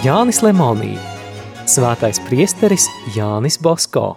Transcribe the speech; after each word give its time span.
Jānis 0.00 0.38
Lemonī, 0.40 0.94
svētais 1.68 2.16
priesteris 2.24 2.86
Jānis 3.12 3.58
Bosko. 3.60 4.14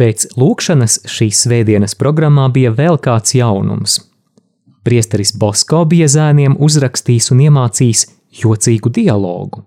Pēc 0.00 0.24
lūkšanas 0.40 1.02
šīs 1.04 1.42
svētdienas 1.44 1.98
programmā 2.00 2.46
bija 2.48 2.72
vēl 2.72 2.96
kāds 2.96 3.36
jaunums. 3.36 3.98
Priesteris 4.80 5.36
Bosko 5.36 5.84
bija 5.84 6.08
zēniem 6.08 6.56
uzrakstījis 6.56 7.28
un 7.36 7.44
iemācījis 7.44 8.06
jocīgu 8.40 8.88
dialogu. 8.88 9.66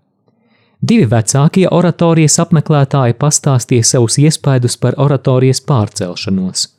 Divi 0.82 1.06
vecākie 1.14 1.70
oratorijas 1.70 2.40
apmeklētāji 2.42 3.22
pastāstīja 3.22 3.86
savus 3.94 4.18
iespaidus 4.18 4.82
par 4.82 4.98
oratorijas 4.98 5.62
pārcelšanos. 5.62 6.72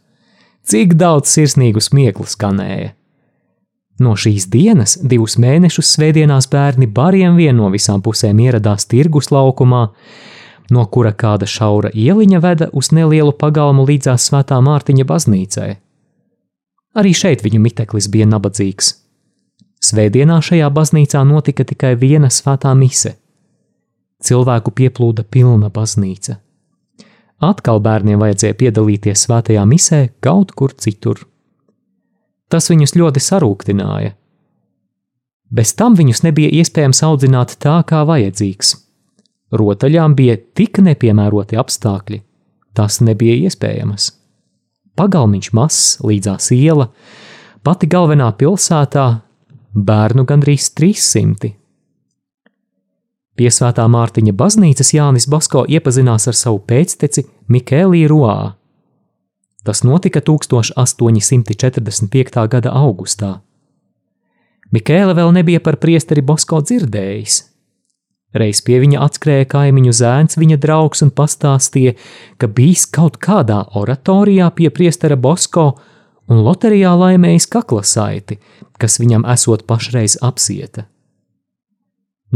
Cik 0.67 0.97
daudz 0.99 1.31
sirsnīgu 1.31 1.79
smieklu 1.79 2.27
skanēja! 2.27 2.91
No 4.03 4.13
šīs 4.19 4.49
dienas 4.53 4.97
divus 4.99 5.39
mēnešus 5.41 5.93
svētdienās 5.95 6.49
bērni 6.53 6.89
bariem 6.91 7.37
vien 7.39 7.57
no 7.57 7.71
visām 7.73 8.03
pusēm 8.05 8.41
ieradās 8.45 8.85
tirgus 8.91 9.31
laukumā, 9.33 9.87
no 10.75 10.85
kura 10.93 11.15
kāda 11.17 11.47
šaura 11.49 11.93
ieliņa 11.95 12.41
veda 12.43 12.69
uz 12.77 12.91
nelielu 12.93 13.33
pagalmu 13.33 13.87
līdzās 13.89 14.27
Svētā 14.29 14.59
Mārtiņa 14.61 15.07
baznīcai. 15.09 15.69
Arī 16.97 17.13
šeit 17.15 17.45
viņu 17.45 17.61
miteklis 17.63 18.11
bija 18.13 18.27
nabadzīgs. 18.29 18.91
Svētdienā 19.87 20.41
šajā 20.43 20.69
baznīcā 20.73 21.23
notika 21.29 21.65
tikai 21.65 21.95
viena 22.01 22.29
svētā 22.33 22.73
mise. 22.75 23.15
Cilvēku 24.25 24.73
pieplūda 24.75 25.23
pilna 25.31 25.71
baznīca. 25.71 26.41
Atkal 27.45 27.83
bērniem 27.85 28.21
vajadzēja 28.21 28.57
piedalīties 28.57 29.27
svētajā 29.27 29.65
misē 29.69 30.07
kaut 30.25 30.55
kur 30.57 30.73
citur. 30.73 31.21
Tas 32.49 32.71
viņus 32.71 32.97
ļoti 32.97 33.21
sarūktināja. 33.21 34.15
Bez 35.53 35.75
tam 35.79 35.95
viņus 35.99 36.25
nebija 36.25 36.51
iespējams 36.63 37.03
audzināt 37.07 37.59
tā, 37.63 37.77
kā 37.87 38.03
vajadzīgs. 38.09 38.73
Rotaļām 39.55 40.17
bija 40.19 40.39
tik 40.59 40.81
nepiemēroti 40.83 41.59
apstākļi, 41.61 42.23
tas 42.75 42.99
nebija 43.05 43.37
iespējams. 43.47 44.09
Pagalmiņš 44.97 45.53
mazs, 45.55 45.85
līdzās 46.03 46.51
iela, 46.57 46.89
pati 47.63 47.87
galvenā 47.87 48.31
pilsētā 48.41 49.07
bērnu 49.77 50.25
gandrīz 50.27 50.71
300. 50.73 51.53
Pie 53.37 53.51
Svētā 53.53 53.85
Mārtiņa 53.93 54.33
baznīcas 54.33 54.95
Jānis 54.97 55.29
Basko 55.29 55.69
iepazinās 55.69 56.25
ar 56.31 56.37
savu 56.37 56.61
pēcteci 56.65 57.27
Mikēlī 57.53 58.07
Roā. 58.09 58.57
Tas 59.67 59.83
notika 59.85 60.21
1845. 60.25 62.49
gada 62.49 62.71
augustā. 62.73 63.45
Mikēla 64.73 65.13
vēl 65.19 65.33
nebija 65.37 65.61
par 65.61 65.77
priesteri 65.83 66.23
Bosko 66.25 66.61
dzirdējis. 66.65 67.43
Reiz 68.37 68.61
pie 68.65 68.81
viņa 68.83 68.99
atskrēja 69.05 69.47
kaimiņu 69.53 69.93
zēns, 69.97 70.37
viņa 70.41 70.57
draugs, 70.61 71.03
un 71.05 71.11
pastāstīja, 71.15 71.93
ka 72.41 72.47
bijis 72.49 72.87
kaut 72.89 73.17
kādā 73.23 73.65
oratorijā 73.77 74.51
pie 74.57 74.71
priestera 74.73 75.17
Bosko 75.17 75.75
un 76.29 76.37
loterijā 76.45 76.93
laimējis 76.97 77.47
kaklasaiti, 77.53 78.39
kas 78.81 79.01
viņam 79.01 79.25
esot 79.33 79.67
pašreiz 79.69 80.17
apsieta. 80.25 80.85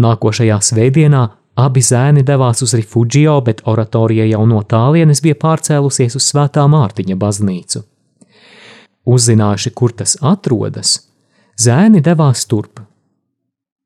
Nākošajā 0.00 0.58
svētdienā 0.64 1.22
abi 1.60 1.82
zēni 1.84 2.22
devās 2.26 2.62
uz 2.64 2.74
Rifugio, 2.78 3.38
bet 3.44 3.62
oratorija 3.68 4.26
jau 4.30 4.44
no 4.48 4.62
tālienes 4.62 5.22
bija 5.24 5.36
pārcēlusies 5.40 6.16
uz 6.16 6.28
Svētā 6.30 6.64
Mārtiņa 6.70 7.16
baznīcu. 7.20 7.82
Uzzinājuši, 9.10 9.72
kur 9.74 9.92
tas 9.96 10.16
atrodas, 10.20 11.00
zēni 11.58 12.02
devās 12.04 12.46
turp. 12.48 12.80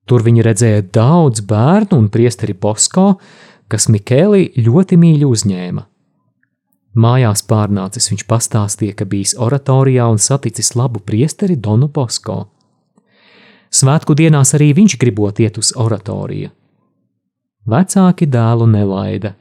Tur 0.04 0.22
viņi 0.26 0.44
redzēja 0.44 0.84
daudz 0.92 1.40
bērnu 1.48 1.96
un 1.96 2.10
priesteri 2.12 2.54
Bosko, 2.54 3.14
kas 3.72 3.88
Mikēlī 3.88 4.50
ļoti 4.60 4.98
mīļi 5.00 5.28
uzņēma. 5.28 5.84
Mājās 6.94 7.42
pārnācis 7.50 8.10
viņš 8.12 8.26
pastāstīja, 8.30 8.94
ka 9.00 9.06
bijis 9.10 9.34
oratorijā 9.40 10.06
un 10.12 10.20
saticis 10.22 10.74
labu 10.78 11.00
priesteri 11.02 11.56
Donu 11.56 11.88
Bosko. 11.88 12.44
Svētku 13.74 14.14
dienās 14.14 14.54
arī 14.54 14.68
viņš 14.76 14.94
gribot 15.02 15.40
iet 15.42 15.58
uz 15.58 15.72
oratoriju. 15.74 16.52
Vecāki 17.66 18.28
dēlu 18.30 18.68
nelaida. 18.70 19.32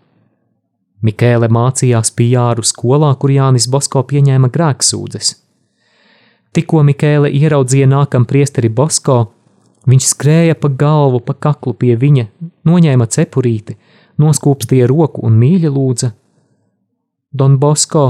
Mikēle 1.03 1.49
mācījās 1.51 2.13
Pijāru 2.15 2.63
skolā, 2.65 3.11
kur 3.19 3.33
Jānis 3.35 3.67
Bosko 3.69 4.01
pieņēma 4.09 4.49
grēksūdzes. 4.55 5.33
Tikko 6.55 6.81
Mikēle 6.87 7.29
ieraudzīja 7.29 7.89
nākam 7.91 8.25
priesteri 8.29 8.71
Bosko, 8.73 9.17
viņš 9.89 10.09
skrēja 10.13 10.55
pa 10.57 10.71
galvu, 10.81 11.19
pa 11.19 11.35
kaklu 11.35 11.75
pie 11.77 11.97
viņa, 11.99 12.27
noņēma 12.65 13.09
cepurīti, 13.13 13.75
noskūpstīja 14.21 14.87
roku 14.89 15.25
un 15.27 15.37
mīļi 15.41 15.73
lūdza: 15.75 16.13
Don 17.33 17.59
Bosko, 17.59 18.05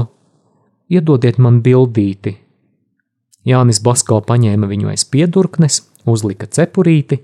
iedodiet 0.88 1.40
man 1.42 1.60
bildīti! 1.64 2.38
Jānis 3.44 3.82
Bosko 3.84 4.22
paņēma 4.24 4.70
viņu 4.70 4.92
aiz 4.94 5.04
piedurknes, 5.04 5.82
uzlika 6.06 6.46
cepurīti, 6.46 7.20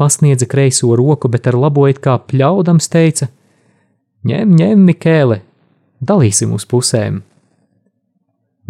pasniedza 0.00 0.46
kreiso 0.46 0.94
roku, 0.96 1.28
bet 1.28 1.46
ar 1.50 1.58
labo 1.58 1.86
it 1.90 2.00
kā 2.04 2.16
pļaudams 2.18 2.88
teica: 2.92 3.28
Ņem, 4.26 4.56
ņem, 4.56 4.86
Mikēle, 4.86 5.42
dalīsim 6.00 6.54
uz 6.56 6.66
pusēm! 6.68 7.22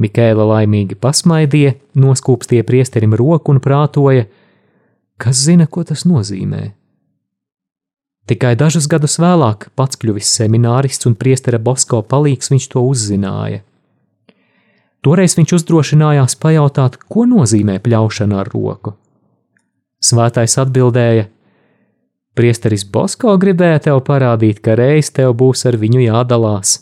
Mikēla 0.00 0.46
laimīgi 0.48 0.96
pasmaidīja, 0.96 1.74
noskūpstīja 2.00 2.64
priesterim 2.64 3.14
roku 3.18 3.52
un 3.52 3.60
prātoja, 3.60 4.26
kas 5.20 5.42
zina, 5.44 5.66
ko 5.66 5.84
tas 5.84 6.06
nozīmē. 6.08 6.70
Tikai 8.30 8.54
dažus 8.54 8.86
gadus 8.88 9.18
vēlāk, 9.20 9.68
pats 9.76 9.98
kļuvis 10.00 10.30
seminārists 10.38 11.08
un 11.10 11.16
priestera 11.18 11.58
Bosko 11.58 12.00
palīgs, 12.06 12.52
viņš 12.52 12.68
to 12.72 12.84
uzzināja. 12.86 13.64
Toreiz 15.02 15.34
viņš 15.38 15.56
uzdrošinājās 15.58 16.36
pajautāt, 16.40 16.98
ko 17.10 17.24
nozīmē 17.28 17.78
pļaušana 17.82 18.40
ar 18.42 18.50
roku. 18.52 18.94
Svētais 20.00 20.56
atbildēja: 20.60 21.28
Priesteris 22.34 22.86
Bosko 22.88 23.34
gribēja 23.40 23.82
tev 23.90 24.00
parādīt, 24.06 24.62
ka 24.64 24.76
reiz 24.78 25.10
tev 25.12 25.34
būs 25.36 25.66
ar 25.68 25.76
viņu 25.76 26.06
jādalās. 26.06 26.78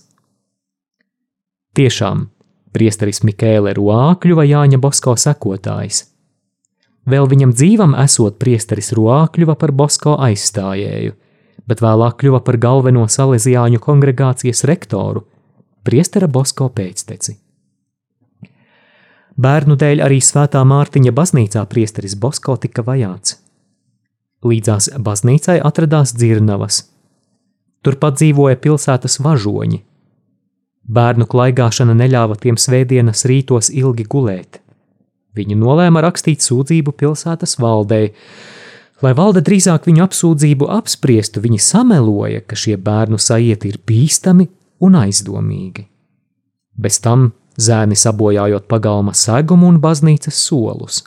Tiešām, 1.74 2.28
priesteris 2.74 3.24
Mikēle 3.26 3.72
Ruā 3.74 4.12
kļuva 4.22 4.44
Jāņa 4.46 4.78
Bosko 4.82 5.16
sekotājs. 5.18 6.04
Vēl 7.08 7.26
viņam 7.30 7.54
dzīvam 7.56 7.96
esot 7.98 8.36
priesteris 8.38 8.92
Ruā 8.94 9.24
kļuva 9.32 9.56
par 9.58 9.72
Bosko 9.72 10.14
aizstājēju, 10.28 11.16
bet 11.66 11.82
vēlāk 11.82 12.20
kļuva 12.20 12.42
par 12.44 12.60
galveno 12.60 13.06
salesiāņu 13.08 13.80
kongregācijas 13.82 14.62
rektoru, 14.68 15.24
priestera 15.82 16.28
Bosko 16.28 16.68
pēcteci. 16.68 17.38
Bērnu 19.38 19.76
dēļ 19.78 20.00
arī 20.02 20.18
Svētā 20.18 20.64
Mārtiņa 20.66 21.12
baznīcā 21.14 21.62
priesteris 21.70 22.16
Bosko 22.18 22.56
tika 22.58 22.82
vajāts. 22.82 23.36
Līdzās 24.42 24.88
baznīcai 24.98 25.60
atradās 25.62 26.10
dzirnavas. 26.16 26.80
Turpat 27.86 28.18
dzīvoja 28.18 28.58
pilsētas 28.58 29.20
važoņi. 29.22 29.78
Bērnu 30.90 31.28
klaigāšana 31.30 31.94
neļāva 31.94 32.38
tiem 32.42 32.58
svētdienas 32.58 33.22
rītos 33.30 33.70
ilgi 33.70 34.08
gulēt. 34.10 34.58
Viņi 35.38 35.54
nolēma 35.60 36.02
rakstīt 36.02 36.42
sūdzību 36.42 36.96
pilsētas 36.98 37.58
valdei. 37.62 38.14
Lai 39.06 39.12
valde 39.14 39.44
drīzāk 39.46 39.86
viņu 39.86 40.02
apsūdzību 40.08 40.66
apspriestu, 40.80 41.44
viņi 41.44 41.60
sameloja, 41.62 42.42
ka 42.42 42.58
šie 42.58 42.74
bērnu 42.74 43.20
sajieti 43.22 43.70
ir 43.70 43.78
bīstami 43.86 44.48
un 44.82 44.98
aizdomīgi. 44.98 45.86
Bez 46.74 46.98
tam 47.04 47.30
zēni 47.58 47.98
sabojājot 47.98 48.66
pagalma 48.70 49.14
segumu 49.14 49.68
un 49.68 49.78
baznīcas 49.82 50.38
solus. 50.48 51.02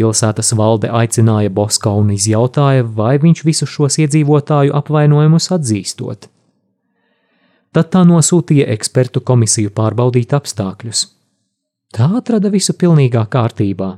Pilsētas 0.00 0.54
valde 0.56 0.88
aicināja 0.88 1.50
Bosko 1.52 1.92
un 2.00 2.12
izjautāja, 2.14 2.86
vai 2.86 3.18
viņš 3.20 3.42
visu 3.44 3.66
šos 3.68 3.98
iedzīvotāju 4.00 4.72
apvainojumus 4.78 5.50
atzīstot. 5.56 6.30
Tad 7.70 7.90
tā 7.92 8.04
nosūtīja 8.08 8.70
ekspertu 8.74 9.20
komisiju 9.20 9.70
pārbaudīt 9.76 10.32
apstākļus. 10.34 11.04
Tā 11.94 12.06
atrada 12.18 12.50
visu 12.50 12.74
pilnīgā 12.78 13.26
kārtībā. 13.30 13.96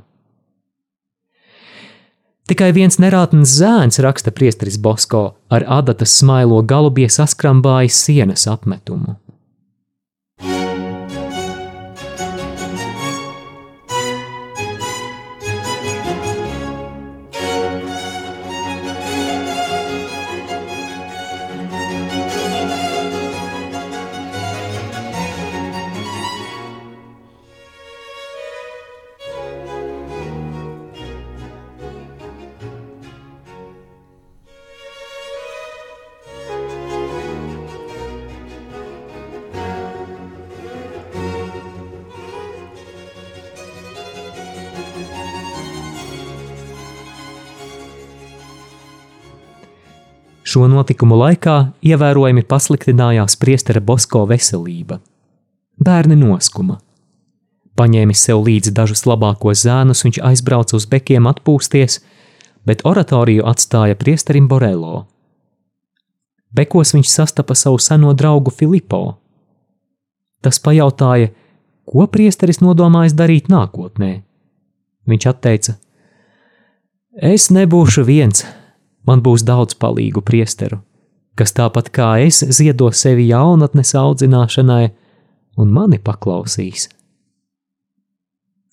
Tikai 2.51 2.73
viens 2.75 2.99
nerātns 2.99 3.53
zēns, 3.55 4.01
raksta 4.03 4.33
priesteris 4.35 4.75
Bosko, 4.75 5.23
ar 5.47 5.63
adatas 5.79 6.17
smailo 6.19 6.59
galu 6.67 6.91
bija 6.91 7.09
saskrambājis 7.21 8.01
sienas 8.03 8.43
apmetumu. 8.51 9.15
Šo 50.53 50.67
notikumu 50.69 51.15
laikā 51.17 51.53
ievērojami 51.81 52.43
pasliktinājās 52.45 53.39
priestera 53.41 53.81
Bosko 53.81 54.19
veselība. 54.29 54.99
Bērni 55.81 56.13
noskuma. 56.19 56.75
Paņēmis 57.73 58.21
sev 58.27 58.43
līdzi 58.45 58.75
dažus 58.77 59.01
labākos 59.09 59.63
zēnus, 59.65 60.03
viņš 60.05 60.19
aizbrauca 60.29 60.77
uz 60.77 60.85
bekiem 60.91 61.25
atpūsties, 61.31 62.03
bet 62.69 62.85
oratoriju 62.85 63.47
atstāja 63.49 63.97
priesterim 63.97 64.45
Borelo. 64.51 65.07
Bekos 66.53 66.93
viņš 66.93 67.09
sastapa 67.09 67.57
savu 67.57 67.81
seno 67.81 68.13
draugu 68.13 68.53
Filipo. 68.53 69.03
Tas 70.45 70.61
pajautāja, 70.61 71.33
ko 71.89 72.05
priesteris 72.05 72.61
nodomājis 72.61 73.17
darīt 73.17 73.49
nākotnē. 73.49 74.19
Viņš 75.09 75.31
atteica: 75.33 75.79
Es 77.17 77.49
nebūšu 77.49 78.05
viens, 78.05 78.45
man 79.07 79.21
būs 79.25 79.45
daudz 79.47 79.77
palīgu 79.79 80.23
priesteru, 80.25 80.81
kas 81.35 81.55
tāpat 81.57 81.91
kā 81.93 82.09
es 82.25 82.43
ziedo 82.57 82.91
sevi 82.91 83.27
jaunatnes 83.29 83.95
audzināšanai 83.99 84.83
un 85.57 85.71
mani 85.73 85.99
paklausīs. 85.99 86.89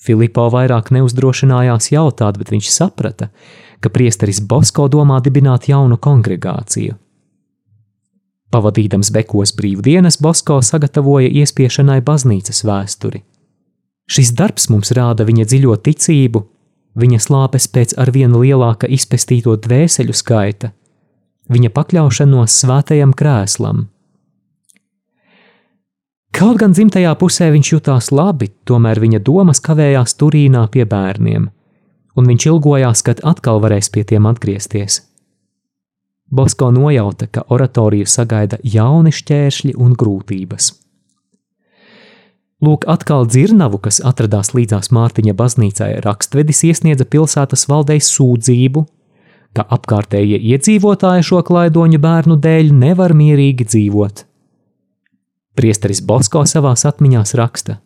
Filipo 0.00 0.47
vairāk 0.49 0.88
neuzdrošinājās 0.97 1.91
jautāt, 1.93 2.38
bet 2.41 2.53
viņš 2.55 2.71
saprata, 2.73 3.29
ka 3.85 3.93
priesteris 3.93 4.41
Bosko 4.41 4.88
domā 4.88 5.21
dibināt 5.21 5.69
jaunu 5.69 5.99
kongregāciju. 6.00 6.97
Pavadīdams 8.50 9.12
Bekos 9.15 9.53
brīvdienas, 9.55 10.17
Bosko 10.19 10.59
sagatavoja 10.65 11.29
iespiešanai 11.43 12.00
baznīcas 12.03 12.65
vēsturi. 12.67 13.23
Šis 14.11 14.33
darbs 14.35 14.67
mums 14.73 14.91
rāda 14.97 15.26
viņa 15.29 15.44
dziļo 15.53 15.76
ticību, 15.87 16.43
viņa 16.99 17.21
slāpes 17.23 17.69
pēc 17.71 17.95
arvien 18.01 18.35
lielāka 18.35 18.89
izpestīto 18.91 19.55
dvēseļu 19.57 20.17
skaita, 20.17 20.73
viņa 21.51 21.71
pakļaušanos 21.77 22.59
svētajam 22.63 23.15
krēslam. 23.17 23.87
Kaut 26.31 26.61
gan 26.63 26.73
dzimtajā 26.73 27.13
pusē 27.19 27.51
viņš 27.51 27.73
jutās 27.73 28.11
labi, 28.15 28.53
tomēr 28.65 29.01
viņa 29.03 29.19
domas 29.27 29.61
kavējās 29.61 30.15
Turīnā 30.17 30.67
pie 30.71 30.87
bērniem, 30.87 31.49
un 32.17 32.31
viņš 32.31 32.47
ilgojās, 32.53 33.03
kad 33.03 33.23
atkal 33.27 33.61
varēs 33.63 33.91
pie 33.91 34.05
tiem 34.07 34.29
atgriezties. 34.31 35.03
Bosko 36.31 36.71
nojauta, 36.71 37.27
ka 37.27 37.43
oratoriju 37.51 38.07
sagaida 38.07 38.61
jauni 38.63 39.11
šķēršļi 39.11 39.75
un 39.75 39.97
grūtības. 39.99 40.71
Lūk, 42.61 42.85
atkal 42.93 43.25
dzirnavu, 43.25 43.81
kas 43.81 44.03
atradās 44.05 44.53
līdzās 44.53 44.91
Mārtiņa 44.93 45.33
baznīcai, 45.37 45.91
rakstvedis 46.05 46.61
iesniedza 46.69 47.07
pilsētas 47.09 47.65
valdei 47.71 48.01
sūdzību, 48.05 48.85
ka 49.57 49.65
apkārtējie 49.77 50.39
iedzīvotāji 50.53 51.25
šo 51.31 51.41
klaidoņu 51.47 52.01
bērnu 52.03 52.37
dēļ 52.37 52.73
nevar 52.77 53.17
mierīgi 53.17 53.67
dzīvot. 53.67 54.25
Priesteris 55.57 56.05
Bosko 56.05 56.45
savās 56.47 56.85
atmiņās 56.89 57.35
raksta: 57.41 57.81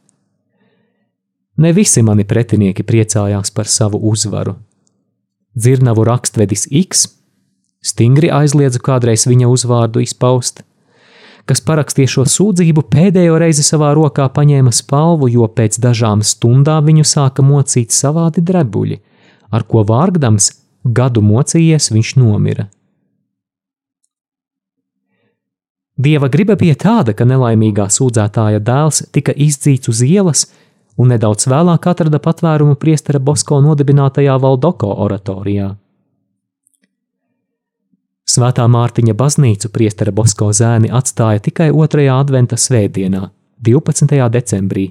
Ne 1.62 1.71
visi 1.73 2.03
mani 2.03 2.26
pretinieki 2.26 2.82
priecājās 2.82 3.55
par 3.55 3.71
savu 3.71 4.03
uzvaru. 4.11 4.59
Dzirnavu 5.55 6.03
rakstvedis 6.05 6.67
X 6.71 7.06
Stingri 7.85 8.31
aizliedzu 8.32 8.81
kādreiz 8.81 9.26
viņa 9.29 9.50
uzvārdu 9.53 10.00
izpaust. 10.00 10.62
Kas 11.44 11.61
parakstīja 11.61 12.08
šo 12.08 12.23
sūdzību, 12.25 12.87
pēdējo 12.88 13.37
reizi 13.41 13.64
savā 13.67 13.91
rokā 13.96 14.31
paņēma 14.32 14.73
spalvu, 14.73 15.29
jo 15.29 15.49
pēc 15.52 15.76
dažām 15.82 16.23
stundām 16.25 16.87
viņu 16.88 17.05
sāka 17.05 17.44
mocīt 17.44 17.93
savādi 17.93 18.41
drebuļi, 18.41 18.96
ar 19.52 19.67
ko 19.69 19.85
vārgdams 19.85 20.49
gadu 20.85 21.20
mocījies 21.25 21.91
viņš 21.93 22.14
nomira. 22.17 22.70
Dieva 26.00 26.26
griba 26.32 26.56
bija 26.58 26.75
tāda, 26.75 27.12
ka 27.14 27.29
nelaimīgā 27.29 27.87
sūdzētāja 27.93 28.64
dēls 28.64 29.05
tika 29.14 29.37
izdzīts 29.37 29.93
uz 29.93 30.00
ielas 30.02 30.49
un 30.97 31.12
nedaudz 31.12 31.47
vēlāk 31.50 31.87
atrada 31.93 32.19
patvērumu 32.25 32.75
priestera 32.81 33.20
Bosko 33.20 33.61
nodibinātajā 33.62 34.35
Valdoko 34.40 34.90
oratorijā. 35.05 35.75
Svētā 38.35 38.65
Mārtiņa 38.67 39.15
baznīcu 39.15 39.69
priestera 39.71 40.11
Bosko 40.11 40.49
zēni 40.57 40.89
atstāja 40.91 41.43
tikai 41.45 41.69
2. 41.71 42.07
adventa 42.11 42.57
svētdienā, 42.59 43.29
12. 43.63 44.17
decembrī. 44.37 44.87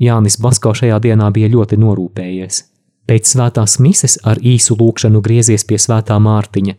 Jānis 0.00 0.38
Basko 0.40 0.72
šajā 0.78 1.00
dienā 1.04 1.28
bija 1.34 1.50
ļoti 1.52 1.76
norūpējies. 1.82 2.60
Pēc 3.04 3.32
svētās 3.34 3.76
mises 3.84 4.16
ar 4.24 4.40
īsu 4.40 4.76
lūkšanu 4.78 5.20
griezies 5.26 5.66
pie 5.68 5.76
svētā 5.76 6.16
Mārtiņa. 6.26 6.76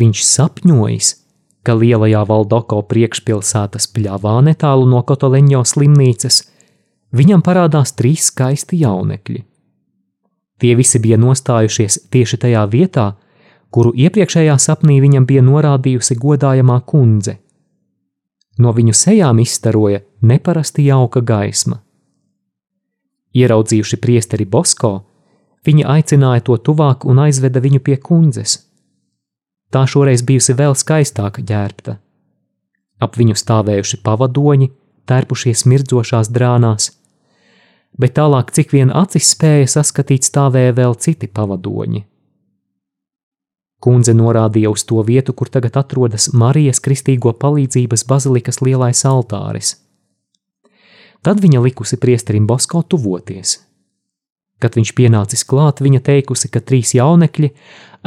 Viņš 0.01 0.23
sapņojis, 0.25 1.11
ka 1.61 1.75
lielajā 1.77 2.23
Valdoko 2.25 2.81
priekšpilsētas 2.89 3.87
pļavā 3.93 4.39
netālu 4.47 4.87
no 4.89 5.03
Kotoleņo 5.05 5.61
slimnīcas 5.67 6.41
viņam 7.13 7.43
parādās 7.45 7.93
trīs 7.97 8.31
skaisti 8.31 8.81
jaunekļi. 8.81 9.43
Tie 10.61 10.73
visi 10.77 11.01
bija 11.01 11.17
nostājušies 11.17 12.05
tieši 12.13 12.37
tajā 12.43 12.65
vietā, 12.69 13.11
kuru 13.73 13.93
iepriekšējā 13.97 14.57
sapnī 14.61 14.99
viņam 15.01 15.25
bija 15.25 15.41
norādījusi 15.45 16.17
godājamā 16.21 16.81
kundze. 16.85 17.37
No 18.61 18.73
viņu 18.75 18.93
sejām 18.93 19.39
izstaroja 19.41 20.03
neparasti 20.21 20.85
jauka 20.85 21.21
gaisma. 21.25 21.79
Ieraudzījuši 23.33 23.97
priesteri 24.03 24.45
Bosko, 24.45 24.91
viņi 25.65 25.87
aicināja 25.87 26.43
to 26.49 26.57
tuvāk 26.59 27.07
un 27.07 27.23
aizveda 27.25 27.61
viņu 27.63 27.79
pie 27.79 27.95
kundzes. 27.97 28.59
Tā 29.71 29.85
šoreiz 29.87 30.23
bijusi 30.27 30.55
vēl 30.59 30.75
skaistāka 30.75 31.43
ģērbta. 31.47 31.95
Ap 33.01 33.15
viņu 33.17 33.37
stāvējuši 33.39 34.01
pavadoņi, 34.03 34.67
tērpušies 35.07 35.63
mirdzošās 35.71 36.29
drānās, 36.29 36.91
bet 37.97 38.17
tālāk, 38.19 38.51
cik 38.51 38.75
vien 38.75 38.91
acis 38.91 39.31
spēja 39.33 39.69
saskatīt, 39.79 40.27
stāvēja 40.27 40.75
vēl 40.77 40.95
citi 40.99 41.31
pavadoņi. 41.31 42.03
Kundze 43.81 44.13
norādīja 44.13 44.69
uz 44.69 44.83
to 44.85 45.01
vietu, 45.01 45.33
kur 45.33 45.49
tagad 45.49 45.79
atrodas 45.79 46.27
Marijas 46.37 46.83
Kristīgo 46.83 47.33
palīdzības 47.33 48.05
bazilikas 48.11 48.61
lielais 48.61 49.01
altāris. 49.09 49.73
Tad 51.25 51.41
viņa 51.41 51.63
likusi 51.63 51.97
priesterim 52.01 52.45
Bosko 52.49 52.83
tuvoties. 52.83 53.57
Kad 54.61 54.77
viņš 54.77 54.91
pienācis 54.97 55.43
klāt, 55.47 55.81
viņa 55.81 56.03
teikusi, 56.05 56.49
ka 56.53 56.61
trīs 56.61 56.93
jaunekļi 56.93 57.49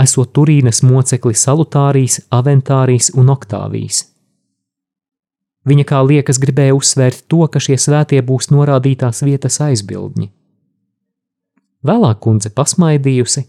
esot 0.04 0.30
Turīnas 0.36 0.82
mocekli 0.86 1.34
Salutārijas, 1.34 2.20
Aventārijas 2.30 3.10
un 3.18 3.32
Oktāvijas. 3.34 4.04
Viņa 5.64 5.84
kā 5.88 6.02
liekas 6.04 6.38
gribēja 6.38 6.76
uzsvērt 6.76 7.24
to, 7.32 7.42
ka 7.48 7.62
šie 7.62 7.78
svētie 7.80 8.20
būs 8.22 8.50
norādītās 8.52 9.24
vietas 9.24 9.58
aizbildņi. 9.64 10.28
Vēlāk 11.84 12.20
kundze 12.24 12.52
pasmaidījusi 12.52 13.46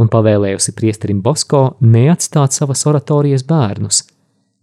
un 0.00 0.10
pavēlējusi 0.12 0.74
priesterim 0.76 1.22
Bosko 1.24 1.62
neatstāt 1.80 2.56
savas 2.56 2.84
oratorijas 2.88 3.44
bērnus, 3.48 4.02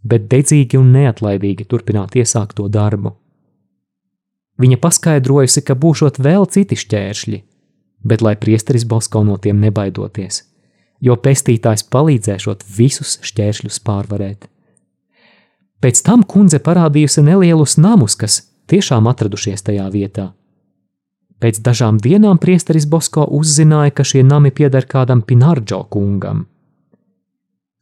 bet 0.06 0.30
dedzīgi 0.30 0.78
un 0.78 0.92
neatlaidīgi 0.94 1.66
turpināt 1.70 2.18
iesākto 2.20 2.68
darbu. 2.70 3.16
Viņa 4.62 4.78
paskaidrojusi, 4.78 5.64
ka 5.66 5.74
būšot 5.74 6.20
vēl 6.22 6.46
citi 6.54 6.78
šķēršļi, 6.78 7.40
bet 8.04 8.22
lai 8.22 8.36
priesteris 8.36 8.86
Bosko 8.86 9.24
no 9.24 9.38
tiem 9.38 9.60
nebaidoties, 9.64 10.44
jo 11.02 11.16
pestītājs 11.16 11.86
palīdzēšot 11.94 12.64
visus 12.78 13.18
šķēršļus 13.24 13.80
pārvarēt. 13.88 14.48
Pēc 15.84 16.00
tam 16.06 16.24
kundze 16.24 16.62
parādījusi 16.64 17.26
nelielus 17.26 17.76
namus, 17.76 18.16
kas 18.16 18.40
tiešām 18.72 19.10
atradušies 19.12 19.66
tajā 19.68 19.90
vietā. 19.92 20.32
Pēc 21.44 21.60
dažām 21.60 21.98
dienām 22.00 22.38
priesteris 22.40 22.86
Bosko 22.88 23.26
uzzināja, 23.28 23.92
ka 23.92 24.06
šie 24.08 24.22
nami 24.24 24.54
pieder 24.56 24.88
kādam 24.88 25.20
Pinardžo 25.28 25.82
kungam. 25.92 26.46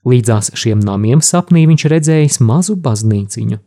Līdzās 0.01 0.49
šiem 0.57 0.79
namiem 0.81 1.21
sapnī 1.21 1.67
viņš 1.69 1.85
redzējis 1.93 2.39
mazu 2.41 2.73
baznīciņu. 2.73 3.59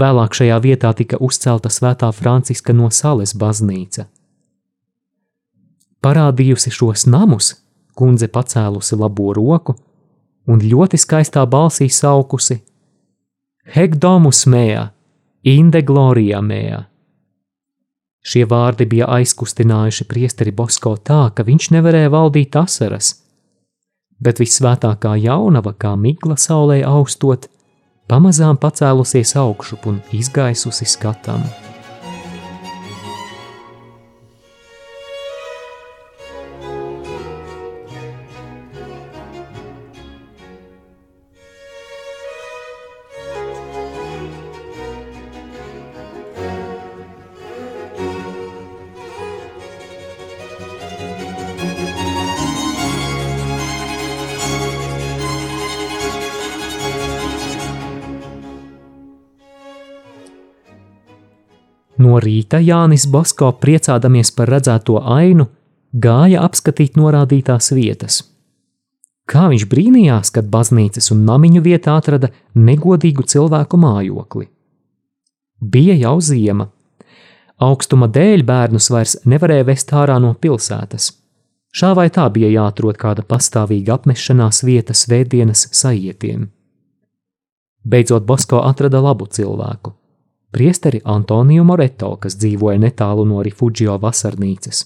Vēlāk 0.00 0.32
šajā 0.34 0.56
vietā 0.64 0.94
tika 0.96 1.20
uzcelta 1.20 1.68
Svētā 1.68 2.08
Franciska 2.16 2.72
no 2.72 2.88
Sales 2.88 3.34
baznīca. 3.36 4.08
Parādījusi 6.04 6.68
šos 6.74 7.06
namus, 7.08 7.54
kundze 7.96 8.28
pacēlusi 8.28 8.98
labo 9.00 9.32
roku 9.32 9.76
un 10.46 10.60
ļoti 10.60 11.00
skaistā 11.00 11.46
balsī 11.48 11.88
saukusi: 11.88 12.58
Hegdomus 13.74 14.44
mea, 14.46 14.90
inde 15.42 15.80
gloria 15.82 16.42
mea. 16.44 16.84
Šie 18.24 18.44
vārdi 18.48 18.86
bija 18.88 19.08
aizkustinājuši 19.18 20.06
priesteri 20.08 20.52
Bosko 20.52 20.94
tā, 20.96 21.28
ka 21.36 21.44
viņš 21.44 21.70
nevarēja 21.76 22.12
valdīt 22.12 22.56
asaras, 22.56 23.10
bet 24.20 24.40
visvētākā 24.40 25.12
jaunava, 25.20 25.74
kā 25.76 25.92
migla 26.00 26.36
saulē 26.40 26.80
austot, 26.88 27.50
pamazām 28.08 28.56
pacēlusies 28.60 29.36
augšup 29.40 29.86
un 29.92 30.00
izgaisusi 30.16 30.88
skatam. 30.88 31.44
No 61.98 62.18
rīta 62.18 62.58
Jānis 62.58 63.06
Basko, 63.06 63.52
priecādamies 63.62 64.32
par 64.34 64.50
redzēto 64.50 64.98
ainu, 64.98 65.46
gāja 65.94 66.42
apskatīt 66.42 66.98
norādītās 66.98 67.70
vietas. 67.76 68.22
Kā 69.30 69.46
viņš 69.52 69.66
brīnījās, 69.70 70.32
kad 70.34 70.50
baznīcas 70.52 71.12
un 71.14 71.22
namiņu 71.28 71.62
vietā 71.64 71.94
atrada 71.96 72.32
negodīgu 72.54 73.24
cilvēku 73.30 73.78
mājokli. 73.80 74.48
Bija 75.60 75.94
jau 75.96 76.18
ziema. 76.20 76.68
Augstuma 77.62 78.10
dēļ 78.10 78.42
bērnus 78.44 78.90
vairs 78.90 79.16
nevarēja 79.24 79.70
vest 79.70 79.94
ārā 79.94 80.18
no 80.20 80.34
pilsētas. 80.34 81.12
Šā 81.74 81.94
vai 81.94 82.08
tā 82.10 82.26
bija 82.30 82.50
jāatrod 82.50 82.98
kāda 82.98 83.22
pastāvīga 83.26 83.96
apmešanās 83.96 84.62
vieta 84.66 84.94
svētdienas 84.94 85.68
sajietiem. 85.72 86.50
Beidzot, 87.84 88.26
Bosko 88.26 88.60
atrada 88.66 89.00
labu 89.00 89.30
cilvēku 89.30 89.94
priesteri 90.54 91.00
Antoniju 91.04 91.64
Moreto, 91.66 92.12
kas 92.22 92.36
dzīvoja 92.38 92.78
netālu 92.78 93.24
no 93.26 93.40
Rifugio 93.42 93.96
vasarnīcas. 93.98 94.84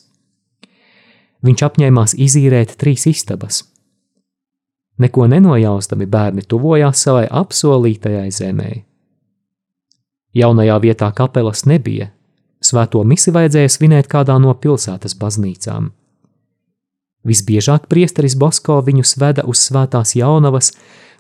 Viņš 1.45 1.65
apņēmās 1.67 2.15
izīrēt 2.17 2.73
trīs 2.81 3.05
istabas. 3.11 3.61
Neko 4.99 5.29
nenojaustami 5.29 6.09
bērni 6.09 6.47
tuvojās 6.49 7.05
savai 7.05 7.27
apsolītajai 7.43 8.33
zemē. 8.33 8.71
Jaunajā 10.41 10.81
vietā 10.83 11.13
kapelas 11.13 11.67
nebija, 11.69 12.09
svēto 12.65 13.05
misi 13.05 13.31
vajadzēja 13.37 13.77
svinēt 13.77 14.09
kādā 14.09 14.41
no 14.41 14.57
pilsētas 14.57 15.15
baznīcām. 15.21 15.93
Visbiežāk 17.29 17.91
priesteris 17.93 18.41
Bosko 18.41 18.81
viņus 18.89 19.19
veda 19.21 19.45
uz 19.45 19.69
svētās 19.69 20.17
jaunavas 20.17 20.73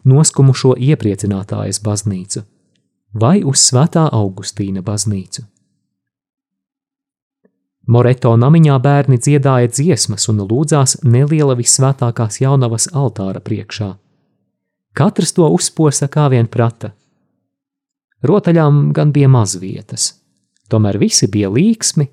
noskumušo 0.08 0.78
iepriecinātājas 0.88 1.84
baznīcu 1.84 2.48
vai 3.14 3.42
uz 3.44 3.62
Svētā 3.68 4.08
Augustīna 4.12 4.82
baznīcu. 4.84 5.44
Moreto 7.88 8.34
namiņā 8.36 8.74
bērni 8.84 9.16
dziedāja 9.16 9.70
dziesmas 9.72 10.28
un 10.28 10.42
lūdzās 10.44 10.98
neliela 11.08 11.56
visvētākās 11.56 12.42
jaunavas 12.42 12.90
altāra 12.92 13.40
priekšā. 13.40 13.94
Katrs 14.92 15.32
to 15.32 15.48
uzposa 15.48 16.08
kā 16.12 16.26
vien 16.28 16.50
prata. 16.52 16.92
Rotaļām 18.28 18.90
gan 18.92 19.12
bija 19.14 19.28
maz 19.30 19.56
vietas, 19.56 20.18
tomēr 20.68 20.98
visi 21.00 21.30
bija 21.32 21.48
līksmi. 21.48 22.08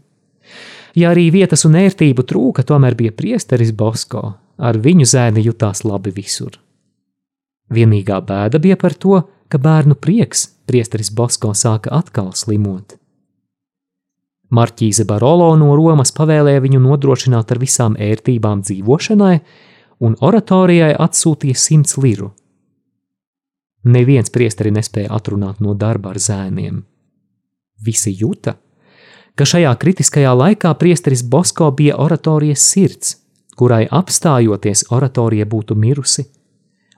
Ja 0.96 1.12
arī 1.12 1.28
vietas 1.34 1.66
un 1.68 1.76
ērtību 1.76 2.24
trūka, 2.24 2.64
tomēr 2.64 2.96
bija 2.96 3.12
priesteris 3.12 3.74
Bosko, 3.76 4.24
ar 4.56 4.80
viņu 4.80 5.04
zēni 5.12 5.44
jutās 5.44 5.84
labi 5.84 6.14
visur. 6.16 6.56
Vienīgā 7.74 8.22
bēda 8.24 8.62
bija 8.64 8.78
par 8.80 8.94
to, 8.94 9.20
ka 9.20 9.35
bērnu 9.62 9.96
prieks 9.96 10.48
priesteris 10.66 11.12
Bosko 11.14 11.54
sāka 11.54 11.92
atkal 11.94 12.32
slimot. 12.34 12.98
Marķīze 14.56 15.06
Barolo 15.10 15.50
no 15.58 15.74
Romas 15.76 16.14
pavēlēja 16.16 16.62
viņu 16.64 16.82
nodrošināt 16.84 17.52
ar 17.52 17.60
visām 17.60 17.96
ērtībām 18.00 18.62
dzīvošanai, 18.66 19.38
un 20.06 20.18
oratorijai 20.22 20.94
atsūtīja 21.00 21.58
simts 21.58 21.98
liru. 21.98 22.32
Neviens 23.86 24.32
priesteri 24.34 24.72
nespēja 24.74 25.14
atrunāt 25.14 25.62
no 25.62 25.74
darba 25.74 26.14
ar 26.14 26.20
zēniem. 26.22 26.84
Visi 27.86 28.14
jūta, 28.18 28.56
ka 29.36 29.46
šajā 29.46 29.74
kritiskajā 29.82 30.32
laikā 30.34 30.72
priesteris 30.80 31.24
Bosko 31.24 31.70
bija 31.72 31.98
oratorijas 32.02 32.64
sirds, 32.66 33.18
kurai 33.58 33.86
apstājoties 33.92 34.88
oratorija 34.96 35.46
būtu 35.46 35.78
mirusi, 35.80 36.26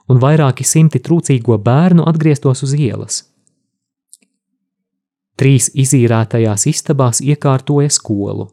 un 0.08 0.20
vairāki 0.22 0.64
simti 0.64 1.00
trūcīgo 1.04 1.58
bērnu 1.64 2.06
atgrieztos 2.08 2.64
uz 2.66 2.74
ielas. 2.74 3.22
Trīs 5.38 5.68
izīrētajās 5.74 6.66
istabās 6.66 7.20
iekārtoja 7.22 7.92
skolu. 7.94 8.48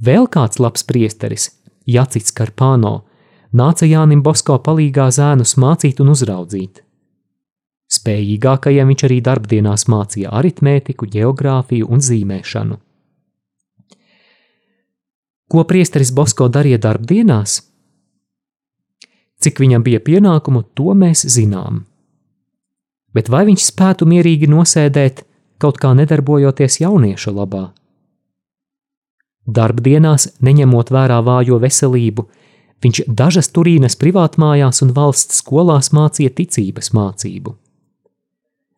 Vēl 0.00 0.28
kāds 0.32 0.60
labs 0.60 0.84
priesteris, 0.88 1.50
Jacits 1.86 2.32
Karpāno, 2.32 3.02
nāca 3.52 3.88
Jānim 3.88 4.22
Bosko 4.24 4.58
palīgā 4.64 5.10
zēnus 5.12 5.56
mācīt 5.60 6.00
un 6.00 6.12
uzraudzīt. 6.14 6.82
Spējīgākajiem 7.92 8.88
viņš 8.90 9.04
arī 9.06 9.20
darbdienās 9.22 9.86
mācīja 9.92 10.32
aritmētiku, 10.34 11.06
geogrāfiju 11.12 11.86
un 11.92 12.02
zīmēšanu. 12.02 12.80
Ko 15.46 15.62
priesteris 15.62 16.10
Bosko 16.10 16.48
darīja 16.50 16.80
darbdienās? 16.82 17.60
Cik 19.46 19.60
viņam 19.62 19.84
bija 19.86 20.02
pienākumu, 20.02 20.66
to 20.74 20.96
mēs 20.98 21.22
zinām 21.30 21.84
bet 23.16 23.30
vai 23.32 23.46
viņš 23.48 23.70
spētu 23.70 24.08
mierīgi 24.08 24.48
nosēdēt, 24.52 25.24
kaut 25.62 25.80
kā 25.80 25.94
nedarbojoties 25.96 26.82
jaunieša 26.82 27.32
labā? 27.32 27.64
Darbdienās, 29.46 30.28
neņemot 30.42 30.90
vērā 30.92 31.20
vājo 31.24 31.60
veselību, 31.62 32.26
viņš 32.84 33.04
dažas 33.08 33.48
Turīnas 33.54 33.96
privātmājās 34.00 34.82
un 34.84 34.92
valsts 34.96 35.40
skolās 35.40 35.92
mācīja 35.96 36.34
ticības 36.42 36.92
mācību. 36.98 37.54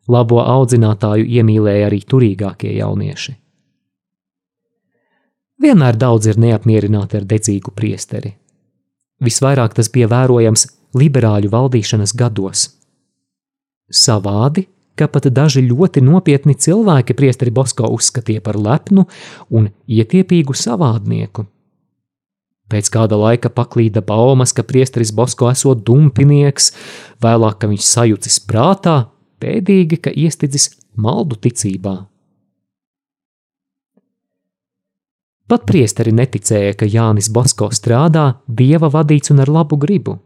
Labo 0.09 0.41
audzinātāju 0.45 1.27
iemīlēja 1.41 1.89
arī 1.89 2.03
turīgākie 2.13 2.77
jaunieši. 2.79 3.35
Vienmēr 5.59 5.99
daudz 5.99 6.29
ir 6.31 6.39
neapmierināti 6.39 7.19
ar 7.19 7.27
dedzīgu 7.29 7.75
priesteri. 7.75 8.37
Visvairāk 9.25 9.75
tas 9.75 9.91
bija 9.93 10.11
vērojams 10.11 10.67
liberāļu 10.99 11.51
valdīšanas 11.53 12.15
gados– 12.17 12.69
Savādi, 13.89 14.67
ka 14.99 15.07
pat 15.09 15.31
daži 15.33 15.63
ļoti 15.65 16.03
nopietni 16.05 16.53
cilvēki 16.53 17.17
priesteri 17.17 17.53
Bosko 17.55 17.89
uzskatīja 17.95 18.43
par 18.45 18.59
lepnu 18.61 19.07
un 19.49 19.71
ietiepīgu 19.89 20.53
savādnieku. 20.53 21.47
Pēc 22.69 22.91
kāda 22.93 23.17
laika 23.17 23.49
paklīda 23.49 24.03
baumas, 24.05 24.53
ka 24.53 24.61
priesteris 24.61 25.15
Bosko 25.17 25.49
esot 25.49 25.81
dumpinieks, 25.89 26.75
vēlāk, 27.25 27.57
ka 27.63 27.71
viņš 27.71 27.87
sajucis 27.89 28.37
prātā, 28.45 28.99
pēdīgi, 29.41 30.03
ka 30.05 30.13
iestidzis 30.13 30.75
maldu 30.93 31.39
ticībā. 31.41 31.97
Pat 35.49 35.63
priesteri 35.65 36.13
neticēja, 36.13 36.75
ka 36.77 36.85
Jānis 36.85 37.31
Bosko 37.33 37.71
strādā 37.73 38.35
dieva 38.47 38.91
vadīts 38.93 39.33
un 39.33 39.41
ar 39.41 39.49
labu 39.49 39.79
gribu. 39.81 40.19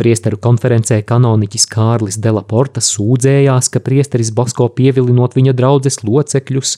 Priesteru 0.00 0.38
konferencē 0.40 1.00
kanoniķis 1.04 1.66
Kārlis 1.68 2.16
Delaporta 2.22 2.80
sūdzējās, 2.80 3.68
ka 3.74 3.82
priesteris 3.84 4.30
Bosko 4.32 4.70
pievilinot 4.72 5.34
viņa 5.36 5.52
draudzes 5.58 6.00
locekļus, 6.06 6.76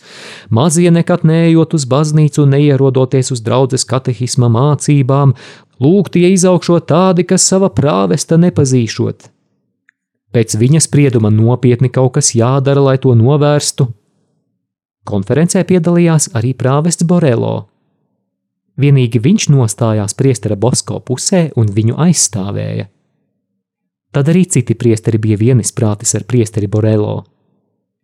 mazie 0.50 0.88
nekad 0.90 1.26
neejot 1.28 1.76
uz 1.78 1.84
baznīcu 1.86 2.46
un 2.46 2.56
neierodoties 2.56 3.30
uz 3.36 3.44
draudzes 3.46 3.86
katehisma 3.86 4.48
mācībām, 4.50 5.36
lūg 5.84 6.10
tie 6.16 6.32
izaugšot 6.32 6.88
tādi, 6.90 7.28
kas 7.28 7.46
sava 7.46 7.70
prāvesta 7.70 8.40
nepazīšot. 8.40 9.30
Pēc 10.34 10.58
viņa 10.58 10.82
sprieduma 10.82 11.30
nopietni 11.30 11.92
kaut 11.92 12.16
kas 12.18 12.34
jādara, 12.34 12.82
lai 12.88 12.98
to 12.98 13.14
novērstu, 13.14 13.90
Konferencē 15.08 15.64
piedalījās 15.64 16.30
arī 16.36 16.52
prāvests 16.54 17.06
Borelo. 17.08 17.70
Vienīgi 18.80 19.20
viņš 19.20 19.48
nostājās 19.52 20.14
priestera 20.16 20.56
Bosko 20.56 21.00
pusē 21.04 21.48
un 21.56 21.72
viņu 21.72 21.96
aizstāvēja. 22.00 22.88
Tad 24.10 24.28
arī 24.32 24.44
citi 24.50 24.74
priesteri 24.74 25.20
bija 25.22 25.38
vienisprātis 25.40 26.14
ar 26.18 26.24
priesteri 26.28 26.66
Borelo. 26.66 27.24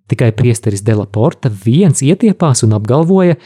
Tikai 0.07 0.31
priesteris 0.39 0.85
Delaporta 0.87 1.51
viens 1.51 2.03
ietiepās 2.03 2.63
un 2.63 2.77
apgalvoja, 2.79 3.37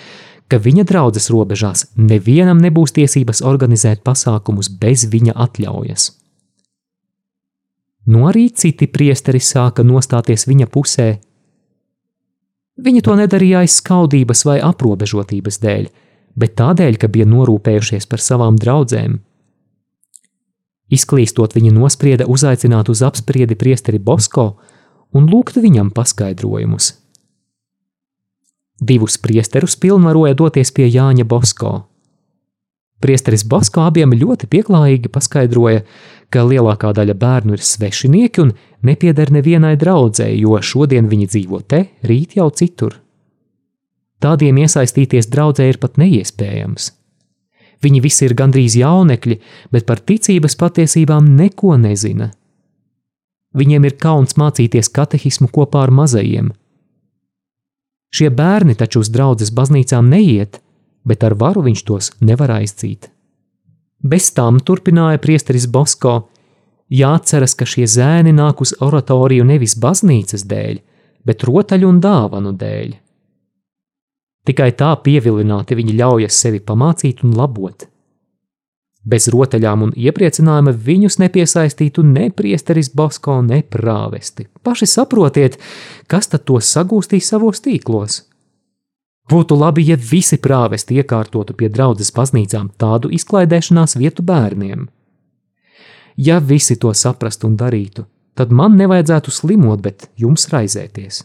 ka 0.50 0.58
viņa 0.58 0.84
draudzes 0.84 1.30
robežās 1.32 1.86
nevienam 1.96 2.60
nebūs 2.60 2.92
tiesības 2.98 3.40
organizēt 3.46 4.02
pasākumus 4.04 4.68
bez 4.82 5.06
viņa 5.10 5.36
atļaujas. 5.46 6.10
No 8.10 8.24
nu 8.24 8.28
arī 8.28 8.48
citi 8.50 8.88
priesteri 8.90 9.40
sāka 9.40 9.84
nostāties 9.86 10.46
viņa 10.48 10.66
pusē, 10.72 11.08
Viņi 12.80 13.02
to 13.04 13.16
nedarīja 13.18 13.64
aiz 13.64 13.76
skaudības 13.80 14.44
vai 14.48 14.60
aprobežotības 14.64 15.60
dēļ, 15.60 15.88
bet 16.40 16.54
tādēļ, 16.60 16.96
ka 17.02 17.10
bija 17.12 17.26
norūpējušies 17.28 18.08
par 18.08 18.22
savām 18.24 18.56
draudzēm. 18.60 19.18
Izklīstot, 20.90 21.54
viņi 21.54 21.74
nosprieda 21.74 22.26
uzaicināt 22.26 22.88
uz 22.90 23.02
apspriedi 23.06 23.54
priesteri 23.58 24.00
Bosko 24.02 24.54
un 25.14 25.28
lūgt 25.30 25.60
viņam 25.60 25.92
paskaidrojumus. 25.94 26.94
Divus 28.80 29.18
priesterus 29.20 29.76
pilnvaroja 29.76 30.34
doties 30.34 30.72
pie 30.72 30.88
Jāņa 30.88 31.26
Bosko. 31.28 31.89
Priesteris 33.00 33.46
Bosko 33.48 33.86
abiem 33.88 34.12
ļoti 34.12 34.48
pieklājīgi 34.52 35.08
paskaidroja, 35.12 35.84
ka 36.30 36.44
lielākā 36.44 36.92
daļa 36.96 37.16
bērnu 37.16 37.56
ir 37.56 37.64
svešinieki 37.64 38.42
un 38.44 38.52
nepieder 38.86 39.32
nevienai 39.32 39.76
draudzēji, 39.80 40.42
jo 40.44 40.60
šodien 40.60 41.08
viņi 41.08 41.30
dzīvo 41.32 41.62
te, 41.64 41.86
rīt 42.04 42.36
jau 42.36 42.50
citur. 42.52 42.98
Tādiem 44.20 44.60
iesaistīties 44.60 45.30
draudzē 45.32 45.70
ir 45.70 45.80
pat 45.80 45.96
neiespējams. 46.00 46.92
Viņi 47.80 48.02
visi 48.04 48.26
ir 48.26 48.36
gandrīz 48.36 48.76
jaunekļi, 48.76 49.38
bet 49.72 49.86
par 49.88 50.02
ticības 50.04 50.58
patiesībām 50.60 51.32
neko 51.38 51.78
nezina. 51.80 52.28
Viņiem 53.56 53.86
ir 53.88 53.96
kauns 53.98 54.36
mācīties 54.36 54.92
katehismu 54.92 55.48
kopā 55.48 55.86
ar 55.86 55.90
mazajiem. 55.90 56.52
Šie 58.12 58.28
bērni 58.30 58.76
taču 58.76 59.00
uz 59.00 59.08
draudzes 59.10 59.54
baznīcām 59.54 60.10
neiet, 60.12 60.60
bet 61.04 61.24
ar 61.24 61.36
varu 61.38 61.64
viņš 61.66 61.82
tos 61.86 62.10
nevar 62.20 62.52
aizcīt. 62.58 63.10
Bez 64.00 64.30
tam 64.32 64.60
turpināja 64.64 65.20
priesteris 65.20 65.66
Bosko, 65.68 66.30
jāatceras, 66.88 67.54
ka 67.54 67.68
šie 67.68 67.86
zēni 67.86 68.32
nāk 68.32 68.62
uz 68.64 68.72
oratoriju 68.80 69.44
nevis 69.44 69.76
baznīcas 69.80 70.46
dēļ, 70.48 70.80
bet 71.24 71.44
rotaļu 71.44 71.88
un 71.88 72.00
dāvanu 72.00 72.54
dēļ. 72.56 72.96
Tikai 74.48 74.70
tā 74.72 74.94
pievilināti 75.04 75.76
viņi 75.76 75.96
ļaujas 75.98 76.38
sevi 76.42 76.62
pamācīt 76.64 77.20
un 77.26 77.36
labot. 77.36 77.84
Bez 79.04 79.28
rotaļām 79.32 79.84
un 79.86 79.92
iepriecinājuma 79.96 80.72
viņus 80.76 81.18
nepiesaistītu 81.22 82.04
ne 82.04 82.28
priesteris 82.36 82.90
Bosko, 82.92 83.38
ne 83.44 83.62
prāvesti. 83.62 84.48
Paši 84.64 84.88
saprotiet, 84.88 85.56
kas 86.08 86.28
tad 86.32 86.44
tos 86.48 86.68
sagūstīs 86.72 87.30
savos 87.32 87.62
tīklos. 87.64 88.20
Būtu 89.30 89.54
labi, 89.54 89.84
ja 89.86 89.96
visi 89.96 90.40
prāvesti 90.42 90.96
iekārtotu 90.98 91.54
pie 91.54 91.68
draudzes 91.70 92.10
baznīcām 92.16 92.72
tādu 92.80 93.12
izklaidēšanās 93.14 93.94
vietu 94.00 94.24
bērniem. 94.26 94.88
Ja 96.18 96.40
visi 96.40 96.76
to 96.76 96.90
saprastu 96.94 97.46
un 97.46 97.54
darītu, 97.60 98.04
tad 98.34 98.50
man 98.50 98.74
nevajadzētu 98.80 99.30
slimot, 99.30 99.80
bet 99.84 100.08
jums 100.18 100.48
raizēties. 100.50 101.22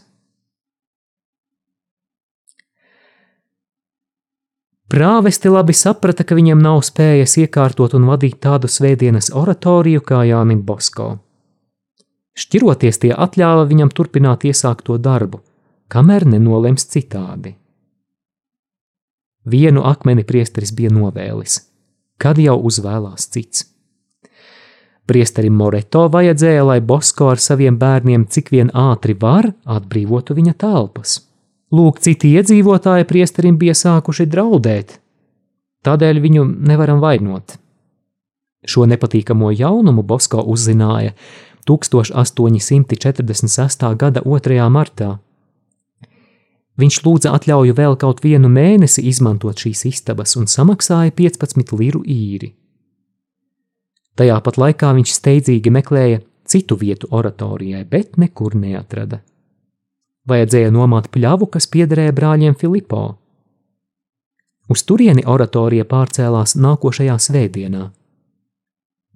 Prāvesti 4.86 5.50
labi 5.50 5.74
saprata, 5.74 6.22
ka 6.22 6.38
viņiem 6.38 6.62
nav 6.62 6.78
spējas 6.86 7.34
iekārtot 7.42 7.98
un 7.98 8.06
vadīt 8.06 8.38
tādu 8.46 8.70
svētdienas 8.70 9.32
oratoriju 9.34 10.04
kā 10.06 10.22
Jānis 10.30 10.62
Bosko. 10.62 11.08
Šķiroties, 12.38 13.02
tie 13.02 13.10
atļāva 13.10 13.66
viņam 13.66 13.90
turpināt 13.90 14.46
iesākto 14.46 14.94
darbu, 15.02 15.42
kamēr 15.90 16.28
nenolems 16.30 16.86
citādi. 16.92 17.56
Vienu 19.46 19.84
akmeni 19.86 20.24
priesteris 20.26 20.72
bija 20.74 20.90
novēlis, 20.90 21.60
kad 22.18 22.38
jau 22.42 22.58
uzvēlās 22.66 23.28
cits. 23.30 23.68
Priesterim 25.06 25.54
Moreto 25.54 26.08
vajadzēja, 26.10 26.64
lai 26.66 26.80
Bosko 26.82 27.30
ar 27.30 27.38
saviem 27.38 27.78
bērniem 27.78 28.26
cik 28.26 28.50
vien 28.50 28.74
ātri 28.74 29.14
var 29.20 29.52
atbrīvotu 29.62 30.34
viņa 30.34 30.54
telpas. 30.58 31.20
Lūk, 31.70 32.02
citi 32.02 32.34
iedzīvotāji 32.34 33.06
priesterim 33.06 33.54
bija 33.58 33.74
sākuši 33.74 34.26
draudēt, 34.30 34.98
tādēļ 35.86 36.20
viņu 36.22 36.44
nevaram 36.66 37.00
vainot. 37.02 37.58
Šo 38.66 38.86
nepatīkamo 38.90 39.50
jaunumu 39.54 40.02
Bosko 40.02 40.42
uzzināja 40.42 41.14
1846. 41.70 43.94
gada 43.98 44.20
2. 44.26 44.70
martā. 44.70 45.18
Viņš 46.76 46.96
lūdza 47.06 47.32
atļauju 47.36 47.74
vēl 47.76 47.96
kaut 48.00 48.20
vienu 48.24 48.50
mēnesi 48.52 49.06
izmantot 49.08 49.62
šīs 49.64 49.86
istabas 49.88 50.36
un 50.36 50.48
samaksāja 50.50 51.14
15 51.16 51.72
liru 51.80 52.02
īri. 52.04 52.52
Tajā 54.16 54.36
pat 54.44 54.58
laikā 54.60 54.92
viņš 54.96 55.12
steidzīgi 55.12 55.72
meklēja 55.72 56.20
citu 56.48 56.76
vietu 56.80 57.08
oratorijai, 57.10 57.84
bet 57.88 58.16
nekur 58.20 58.56
neatrada. 58.56 59.22
Vajadzēja 60.26 60.72
nomāt 60.74 61.08
pļavu, 61.14 61.48
kas 61.52 61.68
piederēja 61.70 62.14
brāļiem 62.16 62.56
Filipo. 62.58 63.04
Uz 64.68 64.82
turieni 64.82 65.22
oratorija 65.22 65.86
pārcēlās 65.86 66.56
nākošajā 66.58 67.16
svētdienā. 67.28 67.84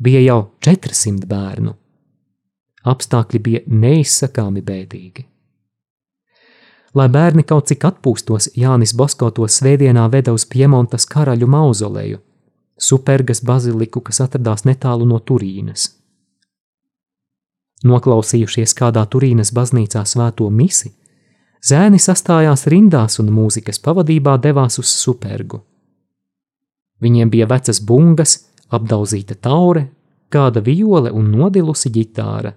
Bija 0.01 0.21
jau 0.23 0.41
400 0.65 1.27
bērnu. 1.29 1.75
Apstākļi 2.89 3.41
bija 3.45 3.61
neizsakāmi 3.67 4.63
bēdīgi. 4.65 5.27
Lai 6.95 7.07
bērni 7.09 7.45
kaut 7.47 7.69
cik 7.71 7.85
atpūstos, 7.87 8.49
Jānis 8.59 8.97
Bosko 8.99 9.31
to 9.31 9.47
svētdienā 9.47 10.09
veda 10.11 10.35
uz 10.35 10.47
Piemontas 10.51 11.07
karaļu 11.07 11.47
mauzoleju, 11.47 12.19
Supergas 12.81 13.45
baziliku, 13.47 14.01
kas 14.01 14.23
atradās 14.25 14.65
netālu 14.67 15.07
no 15.07 15.21
Turīnas. 15.21 15.91
Noklausījušies 17.87 18.75
kādā 18.77 19.05
Turīnas 19.07 19.53
baznīcā 19.57 20.03
svēto 20.05 20.49
misi, 20.51 20.91
zēni 21.65 22.01
sastājās 22.03 22.67
rindās 22.73 23.21
un 23.23 23.31
mūzikas 23.33 23.79
pavadībā 23.85 24.37
devās 24.43 24.81
uz 24.83 24.91
Supergu. 24.91 25.63
Viņiem 27.01 27.31
bija 27.33 27.47
vecas 27.49 27.81
bungas, 27.81 28.35
apdauzīta 28.69 29.39
taure, 29.41 29.87
kāda 30.29 30.61
viole 30.65 31.13
un 31.13 31.31
nodilusi 31.33 31.93
ģitāra. 31.95 32.53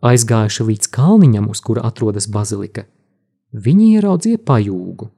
Aizgājuši 0.00 0.64
līdz 0.64 0.88
kalniņam, 0.96 1.50
uz 1.52 1.60
kura 1.60 1.84
atrodas 1.84 2.26
bazilika, 2.32 2.86
viņi 3.52 3.94
ieraudzīja 3.98 4.40
pajūgu. 4.48 5.10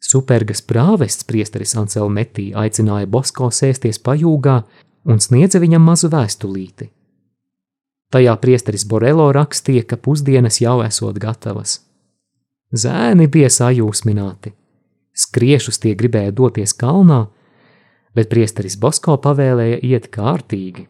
Supergas 0.00 0.62
prāvests 0.64 1.26
priesteris 1.28 1.74
Anselmetī 1.76 2.50
aicināja 2.56 3.08
Bosko 3.10 3.50
sēsties 3.52 3.98
pajūgā 4.00 4.60
un 5.10 5.20
sniedza 5.20 5.60
viņam 5.60 5.84
mazu 5.84 6.08
vēstulīti. 6.12 6.88
Tajā 8.14 8.36
priesteris 8.40 8.86
Borelo 8.88 9.26
rakstīja, 9.34 9.82
ka 9.84 9.98
pusdienas 10.00 10.60
jau 10.62 10.78
esot 10.84 11.18
gatavas. 11.20 11.80
Zēni 12.72 13.26
bija 13.28 13.50
sajūsmināti. 13.52 14.52
Skriešus 15.16 15.80
tie 15.82 15.94
gribēja 15.98 16.32
doties 16.32 16.72
kalnā, 16.76 17.26
bet 18.14 18.30
priesteris 18.32 18.78
Bosko 18.80 19.18
pavēlēja 19.22 19.80
iet 19.82 20.08
kārtīgi. 20.14 20.86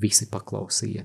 Visi 0.00 0.28
paklausīja. 0.30 1.04